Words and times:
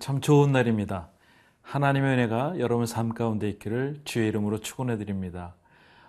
참 0.00 0.22
좋은 0.22 0.50
날입니다. 0.50 1.10
하나님의 1.60 2.14
은혜가 2.14 2.58
여러분 2.58 2.86
삶 2.86 3.12
가운데 3.12 3.50
있기를 3.50 4.00
주의 4.06 4.28
이름으로 4.28 4.60
축원해 4.60 4.96
드립니다. 4.96 5.54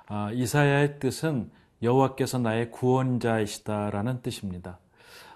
아, 0.07 0.31
이사야의 0.31 0.99
뜻은 0.99 1.51
여호와께서 1.83 2.39
나의 2.39 2.71
구원자이시다라는 2.71 4.21
뜻입니다. 4.21 4.79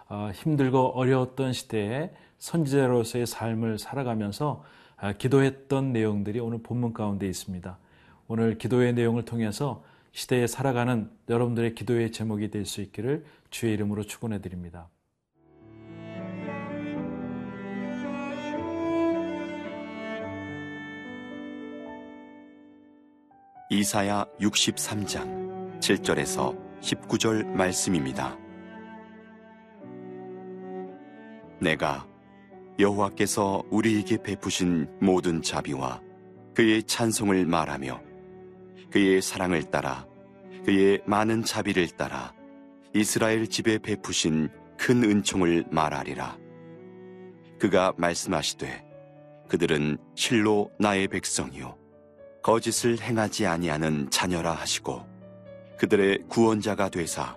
아, 0.08 0.32
힘들고 0.34 0.98
어려웠던 0.98 1.52
시대에 1.52 2.14
선지자로서의 2.38 3.26
삶을 3.26 3.78
살아가면서 3.78 4.64
아, 4.96 5.12
기도했던 5.12 5.92
내용들이 5.92 6.40
오늘 6.40 6.60
본문 6.64 6.94
가운데 6.94 7.28
있습니다. 7.28 7.78
오늘 8.30 8.58
기도의 8.58 8.94
내용을 8.94 9.26
통해서 9.26 9.84
시대에 10.14 10.48
살아가는 10.48 11.12
여러분들의 11.28 11.76
기도의 11.76 12.14
제목이 12.14 12.52
될 12.52 12.66
수 12.66 12.80
있기를 12.80 13.26
주의 13.50 13.74
이름으로 13.74 14.04
축원해 14.04 14.40
드립니다. 14.40 14.88
이사야 23.68 24.28
63장 24.40 25.80
7절에서 25.80 26.56
19절 26.82 27.48
말씀입니다. 27.48 28.38
내가 31.60 32.06
여호와께서 32.78 33.64
우리에게 33.72 34.22
베푸신 34.22 34.88
모든 35.02 35.42
자비와 35.42 36.00
그의 36.54 36.84
찬송을 36.84 37.48
말하며 37.48 38.04
그의 38.92 39.24
사랑을 39.24 39.64
따라 39.64 40.06
그의 40.64 41.02
많은 41.08 41.42
자비를 41.42 41.88
따라 41.88 42.36
이스라엘 42.94 43.48
집에 43.48 43.80
베푸신 43.80 44.50
큰 44.78 45.04
은총을 45.04 45.66
말하리라. 45.72 46.38
그가 47.60 47.94
말씀하시되 47.98 48.86
그들은 49.50 49.98
실로 50.14 50.70
나의 50.78 51.08
백성이요 51.08 51.85
거짓을 52.46 53.02
행하지 53.02 53.48
아니하는 53.48 54.08
자녀라 54.12 54.52
하시고 54.52 55.04
그들의 55.80 56.26
구원자가 56.28 56.90
되사 56.90 57.36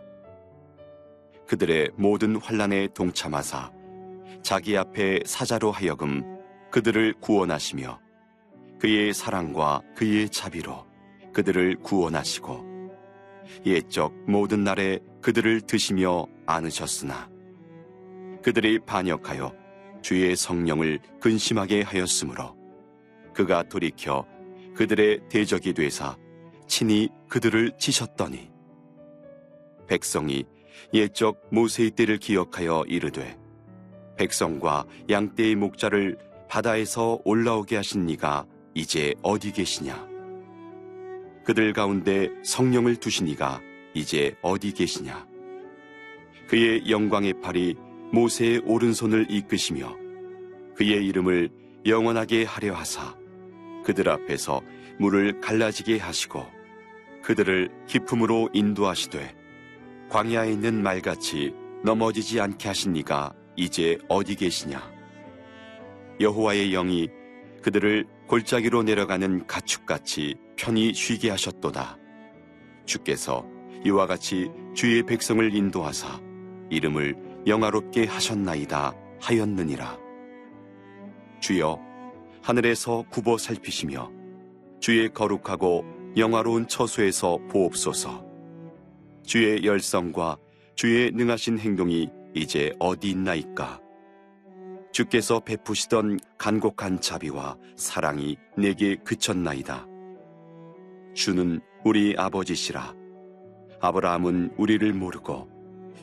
그들의 1.47 1.93
모든 1.97 2.37
환란에 2.37 2.89
동참하사 2.93 3.73
자기 4.43 4.77
앞에 4.77 5.21
사자로 5.25 5.73
하여금 5.73 6.23
그들을 6.71 7.15
구원하시며 7.23 7.99
그의 8.79 9.15
사랑과 9.15 9.81
그의 9.97 10.29
자비로 10.29 10.85
그들을 11.33 11.77
구원하시고 11.77 12.67
옛적 13.65 14.13
모든 14.27 14.63
날에 14.63 14.99
그들을 15.23 15.63
드시며 15.63 16.27
안으셨으나 16.45 17.31
그들이 18.43 18.79
반역하여 18.81 19.55
주의 20.03 20.37
성령을 20.37 20.99
근심하게 21.19 21.81
하였으므로 21.81 22.55
그가 23.33 23.63
돌이켜 23.63 24.27
그들의 24.79 25.23
대적이 25.29 25.73
되사 25.73 26.17
친히 26.69 27.09
그들을 27.29 27.73
치셨더니 27.81 28.49
백성이 29.89 30.45
옛적 30.95 31.49
모세의 31.51 31.91
때를 31.91 32.19
기억하여 32.19 32.85
이르되 32.87 33.37
백성과 34.17 34.87
양떼의 35.11 35.57
목자를 35.57 36.17
바다에서 36.49 37.19
올라오게 37.25 37.75
하신 37.75 38.09
이가 38.09 38.47
이제 38.73 39.17
어디 39.23 39.51
계시냐? 39.51 40.07
그들 41.45 41.73
가운데 41.73 42.29
성령을 42.45 42.97
두신 42.97 43.27
이가 43.27 43.61
이제 43.95 44.37
어디 44.43 44.73
계시냐? 44.73 45.27
그의 46.47 46.89
영광의 46.89 47.41
팔이 47.41 47.75
모세의 48.13 48.63
오른손을 48.65 49.27
이끄시며 49.29 49.97
그의 50.77 51.05
이름을 51.05 51.51
영원하게 51.85 52.45
하려 52.45 52.75
하사 52.75 53.18
그들 53.89 54.11
앞에서 54.11 54.61
물을 54.99 55.41
갈라지게 55.41 55.97
하시고 55.97 56.45
그들을 57.23 57.71
기품으로 57.87 58.51
인도하시되 58.53 59.35
광야에 60.11 60.53
있는 60.53 60.83
말같이 60.83 61.55
넘어지지 61.85 62.39
않게 62.39 62.69
하신 62.69 62.97
이가 62.97 63.33
이제 63.57 63.97
어디 64.11 64.35
계시냐? 64.35 64.93
여호와의 66.21 66.73
영이 66.73 67.09
그들을 67.63 68.07
골짜기로 68.27 68.83
내려가는 68.83 69.47
가축같이 69.47 70.35
편히 70.57 70.93
쉬게 70.93 71.31
하셨도다. 71.31 71.97
주께서 72.85 73.47
이와 73.87 74.07
같이 74.07 74.51
주의 74.75 75.03
백성을 75.03 75.55
인도하사 75.55 76.21
이름을 76.69 77.17
영화롭게 77.47 78.05
하셨나이다 78.05 78.93
하였느니라. 79.23 79.97
주여 81.41 81.88
하늘에서 82.49 83.05
굽어 83.11 83.37
살피시며 83.37 84.11
주의 84.81 85.13
거룩하고 85.13 85.85
영화로운 86.17 86.67
처소에서 86.67 87.37
보옵소서. 87.51 88.25
주의 89.23 89.67
열성과 89.67 90.39
주의 90.75 91.11
능하신 91.11 91.59
행동이 91.59 92.09
이제 92.33 92.73
어디 92.79 93.11
있나이까? 93.11 93.83
주께서 94.93 95.41
베푸시던 95.41 96.21
간곡한 96.39 97.03
자비와 97.03 97.59
사랑이 97.77 98.39
내게 98.57 98.97
그쳤나이다. 98.97 99.87
주는 101.13 101.61
우리 101.85 102.15
아버지시라. 102.17 102.95
아브라함은 103.79 104.55
우리를 104.57 104.91
모르고 104.95 105.51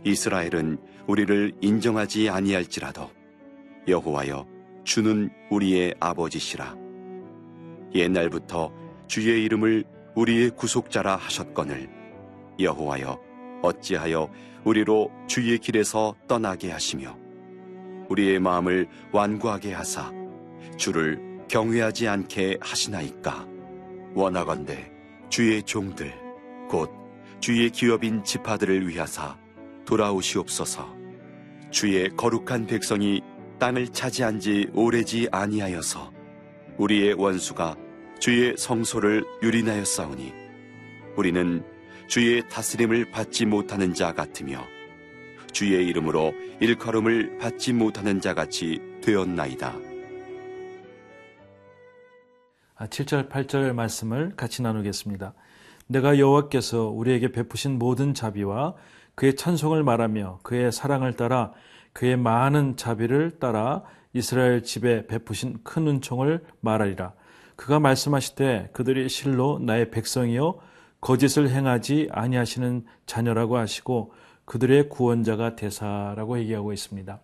이스라엘은 0.04 0.78
우리를 1.08 1.54
인정하지 1.62 2.30
아니할지라도 2.30 3.10
여호와여 3.88 4.55
주는 4.86 5.32
우리의 5.50 5.96
아버지시라. 6.00 6.76
옛날부터 7.96 8.72
주의 9.08 9.44
이름을 9.44 9.84
우리의 10.16 10.52
구속자라 10.52 11.16
하셨거늘 11.16 11.90
여호와여 12.60 13.20
어찌하여 13.64 14.30
우리로 14.64 15.12
주의 15.28 15.58
길에서 15.58 16.16
떠나게 16.28 16.72
하시며 16.72 17.18
우리의 18.10 18.40
마음을 18.40 18.88
완고하게 19.12 19.74
하사 19.74 20.12
주를 20.78 21.42
경외하지 21.48 22.08
않게 22.08 22.60
하시나이까 22.62 23.48
원하건대 24.14 24.92
주의 25.30 25.62
종들 25.64 26.14
곧 26.70 26.92
주의 27.40 27.70
기업인 27.70 28.24
지파들을 28.24 28.88
위하사 28.88 29.38
돌아오시옵소서 29.86 30.96
주의 31.72 32.10
거룩한 32.10 32.68
백성이 32.68 33.22
땅을 33.60 33.90
차지한 33.90 34.40
지 34.40 34.70
오래지 34.74 35.30
아니하여서 35.32 36.12
우리의 36.78 37.14
원수가 37.14 37.76
주의 38.20 38.56
성소를 38.58 39.24
유린하였사오니 39.42 40.34
우리는 41.16 41.64
주의 42.08 42.48
다스림을 42.50 43.12
받지 43.12 43.46
못하는 43.46 43.94
자 43.94 44.14
같으며 44.14 44.64
주의 45.52 45.88
이름으로 45.88 46.34
일컬음을 46.60 47.38
받지 47.38 47.72
못하는 47.72 48.20
자 48.20 48.34
같이 48.34 48.82
되었나이다. 49.02 49.74
7절, 52.78 53.26
아, 53.26 53.30
8절 53.30 53.74
말씀을 53.74 54.36
같이 54.36 54.62
나누겠습니다. 54.62 55.34
내가 55.88 56.20
여호와께서 56.20 56.90
우리에게 56.90 57.32
베푸신 57.32 57.80
모든 57.80 58.14
자비와 58.14 58.76
그의 59.16 59.36
찬송을 59.36 59.84
말하며 59.84 60.40
그의 60.44 60.72
사랑을 60.72 61.14
따라 61.14 61.54
그의 61.96 62.18
많은 62.18 62.76
자비를 62.76 63.40
따라 63.40 63.82
이스라엘 64.12 64.64
집에 64.64 65.08
베푸신 65.08 65.60
큰 65.64 65.88
은총을 65.88 66.44
말하리라. 66.60 67.14
그가 67.56 67.80
말씀하시되 67.80 68.72
그들이 68.74 69.08
실로 69.08 69.60
나의 69.60 69.92
백성이요 69.92 70.60
거짓을 71.00 71.50
행하지 71.50 72.10
아니하시는 72.12 72.84
자녀라고 73.06 73.56
하시고 73.56 74.12
그들의 74.44 74.90
구원자가 74.90 75.56
대사라고 75.56 76.38
얘기하고 76.40 76.74
있습니다. 76.74 77.18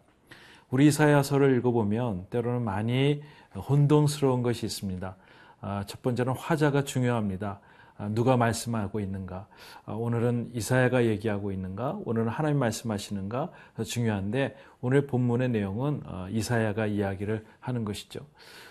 우리 0.70 0.88
이사야서를 0.88 1.58
읽어보면 1.58 2.28
때로는 2.30 2.62
많이 2.62 3.22
혼동스러운 3.54 4.42
것이 4.42 4.66
있습니다. 4.66 5.18
아, 5.60 5.84
첫 5.86 6.02
번째는 6.02 6.34
화자가 6.34 6.86
중요합니다. 6.86 7.60
아, 8.02 8.10
누가 8.10 8.36
말씀하고 8.36 9.00
있는가? 9.00 9.46
아, 9.86 9.94
오늘은 9.94 10.50
이사야가 10.56 11.06
얘기하고 11.06 11.52
있는가? 11.52 12.00
오늘은 12.04 12.30
하나님 12.30 12.58
말씀하시는가? 12.58 13.52
중요한데 13.86 14.56
오늘 14.82 15.06
본문의 15.06 15.50
내용은 15.50 16.02
어, 16.06 16.26
이사야가 16.32 16.88
이야기를 16.88 17.46
하는 17.60 17.86
것이죠. 17.86 18.22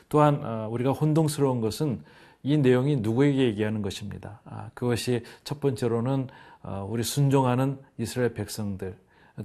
또한 0.08 0.44
어, 0.44 0.68
우리가 0.72 0.90
혼동스러운 0.90 1.60
것은 1.60 2.02
이 2.42 2.58
내용이 2.58 2.96
누구에게 2.96 3.44
얘기하는 3.44 3.82
것입니다. 3.82 4.40
아, 4.44 4.70
그것이 4.74 5.22
첫 5.44 5.60
번째로는 5.60 6.26
어, 6.64 6.84
우리 6.90 7.04
순종하는 7.04 7.78
이스라엘 7.98 8.34
백성들, 8.34 8.96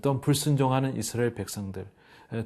또한 0.02 0.20
불순종하는 0.20 0.98
이스라엘 0.98 1.36
백성들, 1.36 1.86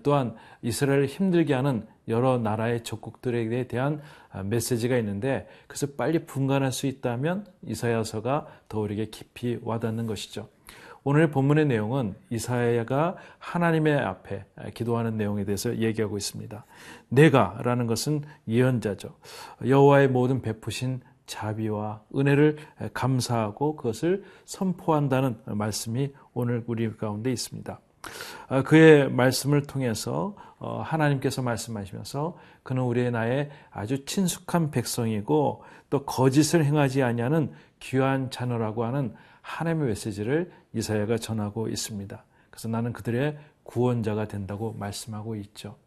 또한 0.04 0.36
이스라엘을 0.62 1.06
힘들게 1.06 1.54
하는 1.54 1.86
여러 2.08 2.38
나라의 2.38 2.84
적국들에 2.84 3.68
대한 3.68 4.02
아, 4.32 4.44
메시지가 4.44 4.98
있는데 4.98 5.48
그래서 5.68 5.88
빨리 5.98 6.26
분간할 6.26 6.72
수 6.72 6.88
있다면 6.88 7.46
이사야서가 7.64 8.48
더 8.68 8.80
우리에게 8.80 9.06
깊이 9.06 9.60
와닿는 9.62 10.08
것이죠. 10.08 10.50
오늘 11.04 11.32
본문의 11.32 11.66
내용은 11.66 12.14
이사야가 12.30 13.16
하나님의 13.40 13.98
앞에 13.98 14.46
기도하는 14.74 15.18
내용에 15.18 15.46
대해서 15.46 15.76
얘기하고 15.78 16.18
있습니다. 16.18 16.66
내가라는 17.08 17.88
것은 17.88 18.24
예언자죠. 18.48 19.16
여호와의 19.66 20.10
모든 20.10 20.42
베푸신 20.42 21.02
자비와 21.26 22.02
은혜를 22.16 22.58
감사하고 22.94 23.76
그것을 23.76 24.24
선포한다는 24.46 25.38
말씀이 25.46 26.12
오늘 26.34 26.64
우리 26.68 26.92
가운데 26.98 27.32
있습니다. 27.32 27.80
아, 28.48 28.64
그의 28.64 29.10
말씀을 29.12 29.64
통해서 29.64 30.36
어, 30.58 30.82
하나님께서 30.82 31.42
말씀하시면서 31.42 32.38
그는 32.64 32.84
우리의 32.84 33.12
나의 33.12 33.50
아주 33.72 34.06
친숙한 34.06 34.72
백성이고 34.72 35.64
또 35.90 36.06
거짓을 36.06 36.66
행하지 36.66 37.02
아니하는 37.04 37.52
귀한 37.80 38.30
자녀라고 38.30 38.84
하는 38.84 39.14
하나님의 39.42 39.90
메시지를 39.90 40.52
이사야가 40.74 41.18
전하고 41.18 41.70
있습니다. 41.70 42.24
그래서 42.50 42.68
나는 42.68 42.94
그들의 42.94 43.38
구원자가 43.64 44.26
된다고 44.26 44.74
말씀하고 44.78 45.36
있죠. 45.38 45.78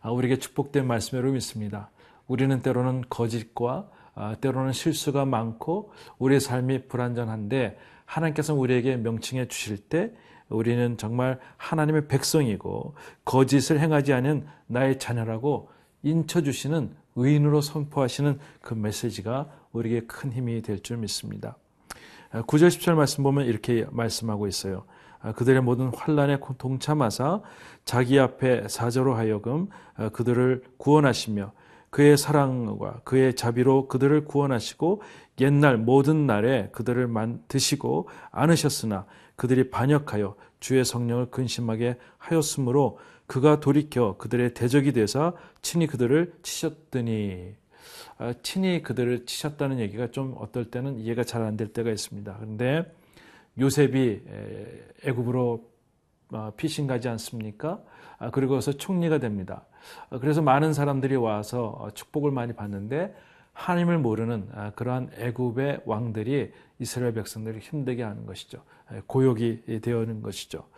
아, 0.00 0.10
우리에게 0.10 0.38
축복된 0.38 0.86
말씀으로 0.86 1.32
믿습니다. 1.32 1.90
우리는 2.26 2.62
때로는 2.62 3.04
거짓과 3.08 3.88
아, 4.14 4.36
때로는 4.40 4.72
실수가 4.72 5.24
많고 5.24 5.92
우리의 6.18 6.40
삶이 6.40 6.86
불완전한데 6.88 7.78
하나님께서 8.04 8.54
우리에게 8.54 8.96
명칭해 8.96 9.48
주실 9.48 9.78
때 9.78 10.12
우리는 10.54 10.96
정말 10.96 11.38
하나님의 11.56 12.08
백성이고 12.08 12.94
거짓을 13.24 13.80
행하지 13.80 14.12
않은 14.12 14.46
나의 14.66 14.98
자녀라고 14.98 15.68
인쳐주시는 16.02 16.94
의인으로 17.16 17.60
선포하시는 17.60 18.38
그 18.60 18.74
메시지가 18.74 19.48
우리에게 19.72 20.06
큰 20.06 20.32
힘이 20.32 20.62
될 20.62 20.80
줄 20.80 20.96
믿습니다. 20.98 21.56
9절 22.32 22.68
10절 22.68 22.94
말씀 22.94 23.22
보면 23.22 23.46
이렇게 23.46 23.86
말씀하고 23.90 24.46
있어요. 24.46 24.84
아, 25.20 25.32
그들의 25.32 25.62
모든 25.62 25.90
환란에 25.94 26.38
동참하사 26.58 27.40
자기 27.84 28.18
앞에 28.18 28.68
사자로 28.68 29.14
하여금 29.14 29.68
아, 29.96 30.08
그들을 30.10 30.64
구원하시며 30.76 31.52
그의 31.90 32.18
사랑과 32.18 33.00
그의 33.04 33.34
자비로 33.34 33.86
그들을 33.86 34.24
구원하시고 34.24 35.00
옛날 35.40 35.78
모든 35.78 36.26
날에 36.26 36.68
그들을 36.72 37.06
만드시고 37.06 38.08
안으셨으나 38.32 39.06
그들이 39.36 39.70
반역하여 39.70 40.36
주의 40.60 40.84
성령을 40.84 41.30
근심하게 41.30 41.98
하였으므로 42.18 42.98
그가 43.26 43.60
돌이켜 43.60 44.16
그들의 44.16 44.54
대적이 44.54 44.92
되사 44.92 45.32
친히 45.62 45.86
그들을 45.86 46.34
치셨더니 46.42 47.54
아, 48.18 48.32
친히 48.42 48.82
그들을 48.82 49.26
치셨다는 49.26 49.80
얘기가 49.80 50.10
좀 50.10 50.34
어떨 50.38 50.66
때는 50.66 50.98
이해가 50.98 51.24
잘 51.24 51.42
안 51.42 51.56
될 51.56 51.68
때가 51.68 51.90
있습니다. 51.90 52.36
그런데 52.36 52.94
요셉이 53.58 54.22
애굽으로 55.04 55.74
어, 56.32 56.52
피신 56.56 56.86
가지 56.86 57.08
않습니까? 57.08 57.80
아, 58.18 58.30
그리고서 58.30 58.72
총리가 58.72 59.18
됩니다. 59.18 59.66
아, 60.10 60.18
그래서 60.18 60.42
많은 60.42 60.72
사람들이 60.72 61.16
와서 61.16 61.76
어, 61.78 61.90
축복을 61.90 62.30
많이 62.30 62.52
받는데 62.52 63.14
하나님을 63.54 63.98
모르는 63.98 64.48
그러한 64.74 65.10
애굽의 65.16 65.82
왕들이 65.86 66.52
이스라엘 66.78 67.14
백성들을 67.14 67.60
힘들게 67.60 68.02
하는 68.02 68.26
것이죠. 68.26 68.62
고욕이 69.06 69.80
되어는 69.80 70.22
것이죠. 70.22 70.68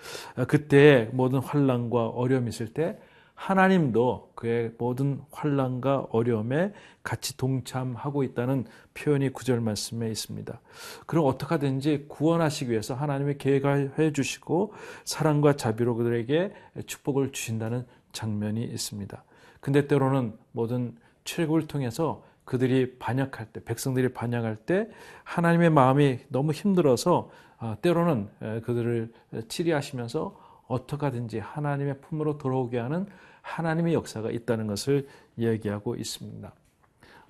그때 0.46 1.08
모든 1.12 1.40
환란과 1.40 2.08
어려움이 2.08 2.48
있을 2.50 2.68
때 2.68 2.98
하나님도 3.34 4.32
그의 4.34 4.72
모든 4.78 5.20
환란과 5.30 6.06
어려움에 6.10 6.72
같이 7.02 7.36
동참하고 7.36 8.22
있다는 8.22 8.64
표현이 8.94 9.30
구절 9.30 9.60
말씀에 9.60 10.08
있습니다. 10.08 10.58
그럼 11.04 11.26
어떻게 11.26 11.54
하든지 11.54 12.06
구원하시기 12.08 12.70
위해서 12.70 12.94
하나님의 12.94 13.36
계획을 13.36 14.12
주시고 14.14 14.72
사랑과 15.04 15.56
자비로 15.56 15.96
그들에게 15.96 16.52
축복을 16.86 17.32
주신다는 17.32 17.86
장면이 18.12 18.64
있습니다. 18.64 19.22
근데 19.60 19.86
때로는 19.86 20.38
모든 20.52 20.96
출애굽을 21.24 21.66
통해서 21.66 22.24
그들이 22.46 22.98
반역할 22.98 23.52
때, 23.52 23.62
백성들이 23.62 24.14
반역할 24.14 24.56
때 24.56 24.88
하나님의 25.24 25.68
마음이 25.70 26.20
너무 26.28 26.52
힘들어서 26.52 27.28
아, 27.58 27.76
때로는 27.82 28.28
그들을 28.62 29.12
치리하시면서 29.48 30.40
어떻게 30.68 31.06
하든지 31.06 31.38
하나님의 31.40 32.00
품으로 32.00 32.38
돌아오게 32.38 32.78
하는 32.78 33.06
하나님의 33.42 33.94
역사가 33.94 34.30
있다는 34.30 34.66
것을 34.66 35.08
얘기하고 35.38 35.96
있습니다. 35.96 36.52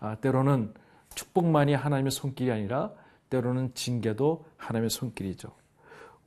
아, 0.00 0.14
때로는 0.16 0.74
축복만이 1.14 1.74
하나님의 1.74 2.10
손길이 2.10 2.52
아니라 2.52 2.92
때로는 3.30 3.74
징계도 3.74 4.44
하나님의 4.56 4.90
손길이죠. 4.90 5.50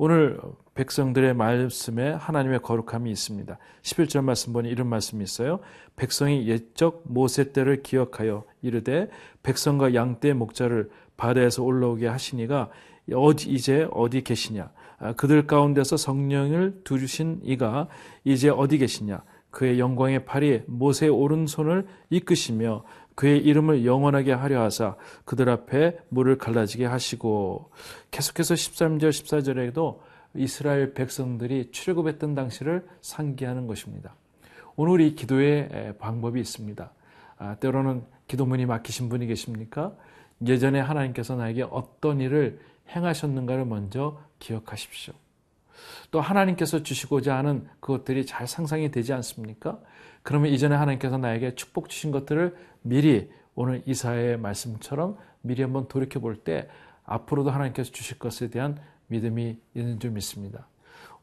오늘 0.02 0.40
백성들의 0.76 1.34
말씀에 1.34 2.12
하나님의 2.12 2.62
거룩함이 2.62 3.12
있습니다. 3.12 3.58
11절 3.82 4.24
말씀 4.24 4.54
보니 4.54 4.70
이런 4.70 4.88
말씀이 4.88 5.22
있어요. 5.22 5.60
백성이 5.98 6.48
옛적 6.48 7.04
모세 7.04 7.52
때를 7.52 7.84
기억하여 7.84 8.46
이르되 8.62 9.10
백성과 9.44 9.94
양떼 9.94 10.32
목자를 10.32 10.90
바다에서 11.18 11.64
올라오게 11.64 12.08
하시니가 12.08 12.70
어디 13.14 13.50
이제 13.50 13.90
어디 13.92 14.24
계시냐? 14.24 14.72
아, 15.00 15.14
그들 15.16 15.46
가운데서 15.48 15.98
성령을 15.98 16.80
두르신 16.86 17.42
이가 17.44 17.90
이제 18.24 18.48
어디 18.48 18.78
계시냐? 18.78 19.22
그의 19.52 19.80
영광의 19.80 20.26
팔이 20.26 20.64
모세의 20.68 21.12
오른손을 21.12 21.88
이끄시며 22.10 22.84
그의 23.16 23.40
이름을 23.40 23.86
영원하게 23.86 24.32
하려 24.32 24.62
하사 24.62 24.96
그들 25.26 25.50
앞에 25.50 25.98
물을 26.10 26.38
갈라지게 26.38 26.86
하시고 26.86 27.72
계속해서 28.12 28.54
13절 28.54 29.10
14절에도 29.10 30.00
이스라엘 30.36 30.94
백성들이 30.94 31.72
출애굽했던 31.72 32.36
당시를 32.36 32.88
상기하는 33.02 33.68
것입니다. 33.68 34.16
오늘 34.76 35.02
이 35.02 35.16
기도의 35.16 35.96
방법이 36.00 36.40
있습니다. 36.40 36.92
아, 37.40 37.56
때로는 37.56 38.04
기도문이 38.28 38.66
막히신 38.66 39.10
분이 39.10 39.28
계십니까? 39.28 39.94
예전에 40.48 40.80
하나님께서 40.80 41.36
나에게 41.36 41.64
어떤 41.64 42.22
일을 42.22 42.60
행하셨는가를 42.96 43.66
먼저 43.66 44.22
기억하십시오. 44.40 45.14
또 46.12 46.22
하나님께서 46.22 46.84
주시고자 46.84 47.38
하는 47.38 47.68
그것들이 47.80 48.26
잘 48.26 48.48
상상이 48.48 48.92
되지 48.92 49.14
않습니까? 49.14 49.80
그러면 50.24 50.52
이전에 50.52 50.76
하나님께서 50.76 51.18
나에게 51.18 51.56
축복 51.56 51.90
주신 51.90 52.12
것들을 52.12 52.56
미리 52.82 53.30
오늘 53.56 53.84
이사의 53.86 54.38
말씀처럼 54.40 55.18
미리 55.42 55.62
한번 55.62 55.88
돌이켜 55.88 56.20
볼 56.20 56.44
때 56.44 56.68
앞으로도 57.06 57.50
하나님께서 57.50 57.92
주실 57.92 58.20
것에 58.20 58.50
대한 58.50 58.80
믿음이 59.08 59.58
있는 59.74 60.00
줄 60.00 60.12
믿습니다. 60.12 60.68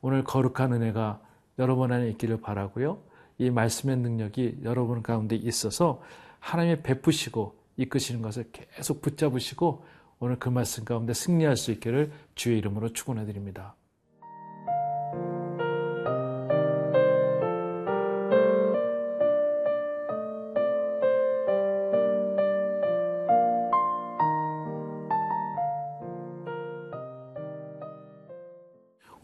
오늘 0.00 0.24
거룩한 0.24 0.72
은혜가 0.72 1.20
여러분 1.58 1.92
안에 1.92 2.10
있기를 2.10 2.40
바라고요. 2.40 2.98
이 3.38 3.50
말씀의 3.50 3.96
능력이 3.98 4.60
여러분 4.64 5.02
가운데 5.02 5.36
있어서 5.36 6.02
하나님의 6.40 6.82
베푸시고 6.82 7.56
이끄시는 7.76 8.22
것을 8.22 8.50
계속 8.52 9.00
붙잡으시고 9.02 9.84
오늘 10.18 10.38
그 10.38 10.48
말씀 10.48 10.84
가운데 10.84 11.12
승리할 11.12 11.56
수 11.56 11.70
있기를 11.72 12.10
주의 12.34 12.58
이름으로 12.58 12.92
축원해 12.92 13.26
드립니다. 13.26 13.74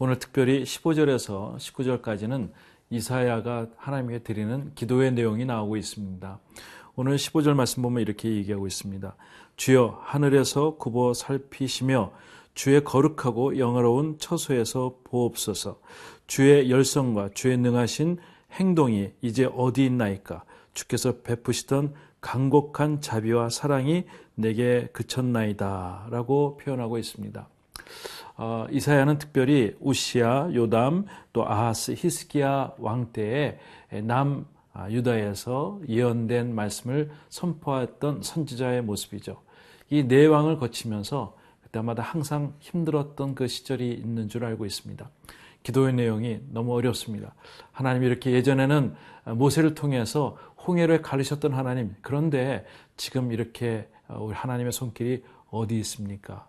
오늘 0.03 0.19
특별히 0.19 0.63
15절에서 0.63 1.55
19절까지는 1.55 2.49
이사야가 2.89 3.67
하나님께 3.77 4.19
드리는 4.19 4.73
기도의 4.75 5.13
내용이 5.13 5.45
나오고 5.45 5.77
있습니다. 5.77 6.39
오늘 6.97 7.15
15절 7.15 7.53
말씀 7.53 7.81
보면 7.83 8.01
이렇게 8.01 8.27
얘기하고 8.29 8.67
있습니다. 8.67 9.15
주여 9.55 10.01
하늘에서 10.03 10.75
굽어 10.75 11.13
살피시며 11.13 12.11
주의 12.53 12.83
거룩하고 12.83 13.57
영화로운 13.57 14.17
처소에서 14.19 14.97
보옵소서. 15.05 15.79
주의 16.27 16.69
열성과 16.69 17.29
주의 17.33 17.55
능하신 17.55 18.17
행동이 18.51 19.13
이제 19.21 19.45
어디 19.55 19.85
있나이까? 19.85 20.43
주께서 20.73 21.21
베푸시던 21.21 21.93
강곡한 22.19 22.99
자비와 22.99 23.49
사랑이 23.49 24.03
내게 24.35 24.89
그쳤나이다. 24.91 26.07
라고 26.09 26.57
표현하고 26.57 26.97
있습니다. 26.97 27.47
어, 28.35 28.65
이사야는 28.71 29.19
특별히 29.19 29.75
우시아, 29.79 30.49
요담, 30.53 31.05
또 31.33 31.47
아하스, 31.47 31.93
히스기야 31.97 32.73
왕 32.79 33.11
때에 33.13 33.59
남 34.03 34.45
아, 34.73 34.89
유다에서 34.89 35.81
예언된 35.87 36.55
말씀을 36.55 37.11
선포했던 37.29 38.23
선지자의 38.23 38.81
모습이죠. 38.81 39.41
이 39.91 40.07
네 40.07 40.25
왕을 40.25 40.57
거치면서 40.57 41.37
그때마다 41.61 42.01
항상 42.01 42.55
힘들었던 42.59 43.35
그 43.35 43.47
시절이 43.47 43.91
있는 43.93 44.29
줄 44.29 44.45
알고 44.45 44.65
있습니다. 44.65 45.07
기도의 45.61 45.93
내용이 45.93 46.39
너무 46.49 46.73
어렵습니다. 46.73 47.35
하나님이 47.71 48.07
이렇게 48.07 48.31
예전에는 48.31 48.95
모세를 49.35 49.75
통해서 49.75 50.35
홍해를 50.65 51.01
가르셨던 51.03 51.53
하나님, 51.53 51.95
그런데 52.01 52.65
지금 52.97 53.31
이렇게 53.31 53.87
우리 54.09 54.33
하나님의 54.33 54.71
손길이 54.71 55.23
어디 55.51 55.77
있습니까? 55.79 56.47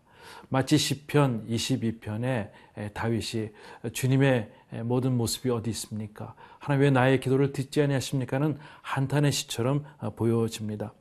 마치 0.49 0.79
시편 0.79 1.47
22편에 1.49 2.51
다윗이 2.93 3.51
주님의 3.93 4.51
모든 4.85 5.17
모습이 5.17 5.51
어디 5.51 5.71
있습니까? 5.71 6.35
하나님 6.59 6.85
왜 6.85 6.91
나의 6.91 7.21
기도를 7.21 7.53
듣지 7.53 7.83
아니하십니까는 7.83 8.59
한탄의 8.83 9.31
시처럼 9.33 9.85
보여집니다. 10.17 10.93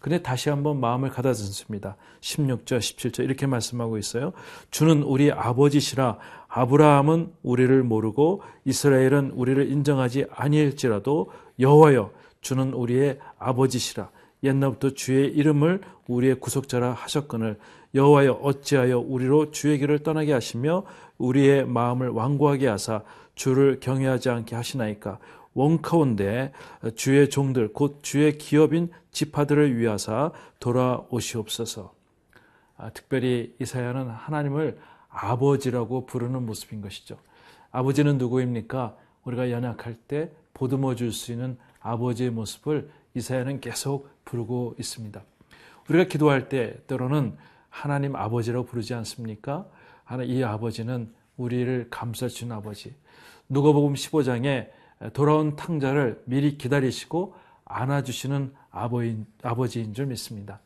근데 0.00 0.20
다시 0.20 0.50
한번 0.50 0.80
마음을 0.80 1.08
가다듬습니다. 1.08 1.96
16절, 2.20 2.78
17절 2.78 3.24
이렇게 3.24 3.46
말씀하고 3.46 3.96
있어요. 3.98 4.32
주는 4.70 5.02
우리 5.02 5.32
아버지시라 5.32 6.18
아브라함은 6.48 7.32
우리를 7.42 7.82
모르고 7.82 8.42
이스라엘은 8.64 9.30
우리를 9.30 9.70
인정하지 9.70 10.26
아니할지라도 10.30 11.30
여호와여 11.58 12.12
주는 12.42 12.74
우리의 12.74 13.18
아버지시라 13.38 14.10
옛날부터 14.42 14.90
주의 14.90 15.28
이름을 15.32 15.80
우리의 16.08 16.40
구속자라 16.40 16.92
하셨거늘 16.92 17.58
여호와여 17.94 18.32
어찌하여 18.42 18.98
우리로 18.98 19.50
주의 19.50 19.78
길을 19.78 20.00
떠나게 20.00 20.32
하시며 20.32 20.84
우리의 21.18 21.66
마음을 21.66 22.08
완고하게 22.08 22.66
하사 22.66 23.02
주를 23.34 23.78
경외하지 23.80 24.30
않게 24.30 24.56
하시나이까 24.56 25.18
원카운데 25.54 26.52
주의 26.96 27.28
종들 27.28 27.72
곧 27.72 28.00
주의 28.02 28.36
기업인 28.38 28.90
지파들을 29.10 29.76
위하사 29.76 30.32
돌아오시옵소서. 30.60 31.92
아, 32.78 32.90
특별히 32.90 33.54
이사야는 33.60 34.08
하나님을 34.08 34.78
아버지라고 35.10 36.06
부르는 36.06 36.44
모습인 36.46 36.80
것이죠. 36.80 37.18
아버지는 37.70 38.16
누구입니까? 38.18 38.96
우리가 39.24 39.50
연약할 39.50 39.94
때 40.08 40.30
보듬어 40.54 40.94
줄 40.94 41.12
수 41.12 41.32
있는 41.32 41.58
아버지의 41.80 42.30
모습을 42.30 42.90
이사야는 43.14 43.60
계속 43.60 44.08
부르고 44.24 44.76
있습니다. 44.78 45.22
우리가 45.88 46.04
기도할 46.04 46.48
때 46.48 46.76
때로는 46.86 47.36
하나님 47.68 48.16
아버지라고 48.16 48.66
부르지 48.66 48.94
않습니까? 48.94 49.66
하나 50.04 50.22
이 50.22 50.42
아버지는 50.42 51.12
우리를 51.36 51.88
감싸 51.90 52.28
주는 52.28 52.54
아버지. 52.54 52.94
누가복음 53.48 53.94
15장에 53.94 54.70
돌아온 55.12 55.56
탕자를 55.56 56.22
미리 56.26 56.56
기다리시고 56.56 57.34
안아 57.64 58.02
주시는 58.02 58.52
아버인, 58.70 59.26
아버지인 59.42 59.94
줄 59.94 60.06
믿습니다. 60.06 60.60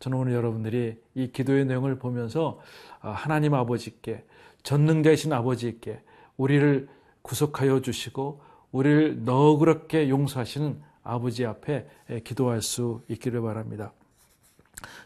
저는 0.00 0.18
오늘 0.18 0.32
여러분들이 0.34 1.00
이 1.14 1.32
기도의 1.32 1.64
내용을 1.64 1.98
보면서 1.98 2.60
아, 3.00 3.10
하나님 3.10 3.54
아버지께 3.54 4.24
전능자이신 4.62 5.32
아버지께 5.32 6.00
우리를 6.36 6.88
구속하여 7.22 7.80
주시고 7.80 8.40
우리를 8.70 9.24
너그럽게 9.24 10.08
용서하시는 10.08 10.80
아버지 11.08 11.46
앞에 11.46 11.86
기도할 12.22 12.60
수 12.60 13.00
있기를 13.08 13.40
바랍니다. 13.40 13.92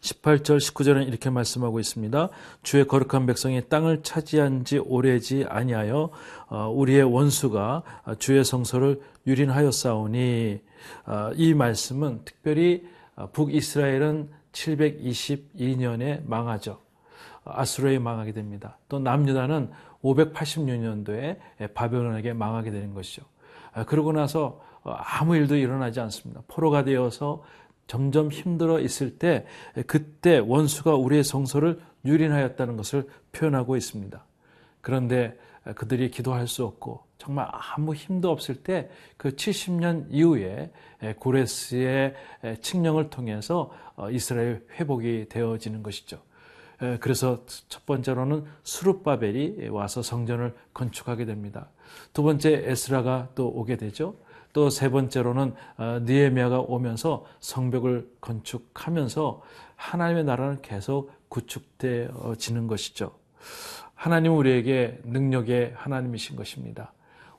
18절 0.00 0.58
19절은 0.58 1.06
이렇게 1.08 1.30
말씀하고 1.30 1.80
있습니다. 1.80 2.28
주의 2.62 2.86
거룩한 2.86 3.24
백성이 3.26 3.62
땅을 3.68 4.02
차지한 4.02 4.64
지 4.64 4.78
오래지 4.78 5.46
아니하여 5.48 6.10
어, 6.48 6.68
우리의 6.68 7.04
원수가 7.04 7.82
주의 8.18 8.44
성소를 8.44 9.00
유린하였사오니 9.26 10.60
어, 11.06 11.30
이 11.36 11.54
말씀은 11.54 12.22
특별히 12.24 12.86
어, 13.14 13.28
북이스라엘은 13.32 14.28
722년에 14.52 16.26
망하죠. 16.26 16.80
아수르에 17.44 17.98
망하게 17.98 18.32
됩니다. 18.32 18.76
또 18.88 18.98
남유다는 18.98 19.70
586년도에 20.02 21.72
바벨론에게 21.74 22.34
망하게 22.34 22.70
되는 22.70 22.92
것이죠. 22.92 23.22
그러고 23.86 24.12
나서 24.12 24.60
아무 24.84 25.36
일도 25.36 25.56
일어나지 25.56 26.00
않습니다. 26.00 26.42
포로가 26.48 26.84
되어서 26.84 27.42
점점 27.86 28.30
힘들어 28.30 28.80
있을 28.80 29.18
때 29.18 29.44
그때 29.86 30.38
원수가 30.38 30.94
우리의 30.94 31.24
성소를 31.24 31.80
유린하였다는 32.04 32.76
것을 32.76 33.08
표현하고 33.32 33.76
있습니다. 33.76 34.24
그런데 34.80 35.38
그들이 35.76 36.10
기도할 36.10 36.48
수 36.48 36.64
없고 36.64 37.04
정말 37.18 37.48
아무 37.52 37.94
힘도 37.94 38.30
없을 38.30 38.56
때 38.56 38.90
그 39.22 39.36
70년 39.36 40.06
이후에 40.10 40.72
고레스의 41.20 42.14
칙령을 42.60 43.08
통해서 43.08 43.70
어, 43.94 44.10
이스라엘 44.10 44.66
회복이 44.72 45.26
되어지는 45.28 45.84
것이죠. 45.84 46.20
그래서 46.98 47.44
첫 47.68 47.86
번째로는 47.86 48.44
수룹바벨이 48.64 49.68
와서 49.68 50.02
성전을 50.02 50.56
건축하게 50.74 51.24
됩니다. 51.26 51.68
두 52.12 52.24
번째 52.24 52.64
에스라가 52.66 53.28
또 53.36 53.46
오게 53.46 53.76
되죠. 53.76 54.16
또 54.52 54.68
세 54.68 54.90
번째로는 54.90 55.54
어, 55.78 56.00
니에미아가 56.02 56.60
오면서 56.60 57.24
성벽을 57.40 58.10
건축하면서 58.20 59.42
하나님의 59.76 60.24
나라는 60.24 60.62
계속 60.62 61.10
구축되어지는 61.28 62.66
것이죠. 62.66 63.12
하나님은 63.94 64.36
우리에게 64.36 65.00
능력의 65.04 65.72
하나님이신 65.76 66.36
것입니다. 66.36 66.92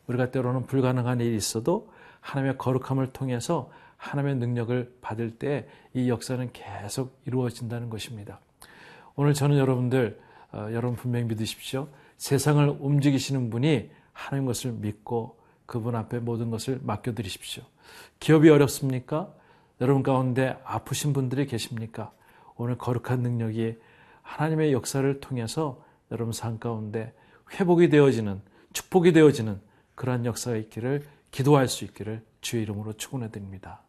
우리가 0.08 0.32
때로는 0.32 0.66
불가능한 0.66 1.20
일이 1.22 1.36
있어도 1.36 1.90
하나님의 2.22 2.58
거룩함을 2.58 3.14
통해서 3.14 3.70
하나님의 3.98 4.36
능력을 4.38 4.98
받을 5.02 5.32
때 5.32 5.68
이 5.94 6.10
역사는 6.10 6.50
계속 6.54 7.20
이루어진다는 7.26 7.90
것입니다. 7.90 8.40
오늘 9.16 9.34
저는 9.34 9.58
여러분들, 9.58 10.20
어, 10.52 10.70
여러분 10.72 10.96
분명히 10.96 11.26
믿으십시오. 11.26 11.88
세상을 12.18 12.78
움직이시는 12.80 13.50
분이 13.50 13.92
하나님 14.12 14.46
것을 14.46 14.72
믿고 14.72 15.38
그분 15.66 15.96
앞에 15.96 16.20
모든 16.20 16.50
것을 16.50 16.80
맡겨드리십시오. 16.84 17.64
기업이 18.20 18.50
어렵습니까? 18.50 19.34
여러분 19.82 20.04
가운데 20.04 20.58
아프신 20.64 21.14
분들이 21.14 21.46
계십니까? 21.46 22.12
오늘 22.56 22.78
거룩한 22.78 23.22
능력이 23.22 23.78
하나님의 24.22 24.74
역사를 24.74 25.20
통해서 25.20 25.84
여러분 26.12 26.32
삶 26.32 26.60
가운데 26.60 27.14
회복이 27.52 27.90
되어지는 27.90 28.42
축복이 28.74 29.14
되어지는 29.14 29.60
그러한 29.96 30.26
역사가 30.26 30.58
있기를 30.58 31.04
기도할 31.32 31.68
수 31.68 31.84
있기를 31.86 32.24
주의 32.42 32.64
이름으로 32.64 32.94
축원해 32.94 33.30
드립니다. 33.30 33.82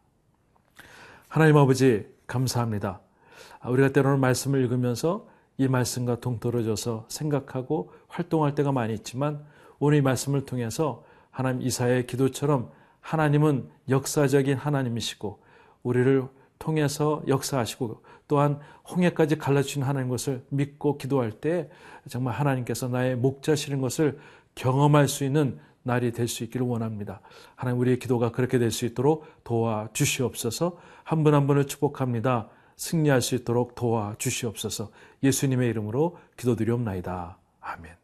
하나님 1.28 1.56
아버지 1.56 2.06
감사합니다. 2.26 3.00
아, 3.60 3.70
우리가 3.70 3.90
때로는 3.90 4.20
말씀을 4.20 4.60
읽으면서 4.62 5.26
이 5.56 5.68
말씀과 5.68 6.20
동떨어져서 6.20 7.06
생각하고 7.08 7.92
활동할 8.08 8.54
때가 8.54 8.72
많이 8.72 8.94
있지만 8.94 9.44
오늘 9.78 9.98
이 9.98 10.00
말씀을 10.02 10.44
통해서 10.44 11.04
하나님 11.34 11.62
이사의 11.62 12.06
기도처럼 12.06 12.70
하나님은 13.00 13.68
역사적인 13.88 14.56
하나님이시고 14.56 15.40
우리를 15.82 16.28
통해서 16.60 17.22
역사하시고 17.26 18.02
또한 18.28 18.60
홍해까지 18.88 19.36
갈라주신 19.36 19.82
하나님 19.82 20.08
것을 20.08 20.44
믿고 20.48 20.96
기도할 20.96 21.32
때 21.32 21.68
정말 22.08 22.34
하나님께서 22.34 22.88
나의 22.88 23.16
목자시는 23.16 23.80
것을 23.80 24.18
경험할 24.54 25.08
수 25.08 25.24
있는 25.24 25.58
날이 25.82 26.12
될 26.12 26.28
수 26.28 26.44
있기를 26.44 26.66
원합니다. 26.66 27.20
하나님 27.56 27.80
우리의 27.80 27.98
기도가 27.98 28.30
그렇게 28.30 28.58
될 28.58 28.70
수 28.70 28.86
있도록 28.86 29.26
도와 29.42 29.88
주시옵소서. 29.92 30.78
한 31.02 31.24
분한 31.24 31.46
분을 31.48 31.66
축복합니다. 31.66 32.48
승리할 32.76 33.20
수 33.20 33.34
있도록 33.34 33.74
도와 33.74 34.14
주시옵소서. 34.18 34.90
예수님의 35.22 35.68
이름으로 35.70 36.16
기도드리옵나이다. 36.36 37.36
아멘. 37.60 38.03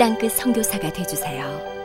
땅끝 0.00 0.32
성교사가 0.32 0.90
되주세요 0.94 1.79